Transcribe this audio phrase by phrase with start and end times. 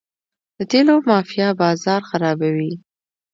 [0.57, 2.73] د تیلو مافیا بازار خرابوي.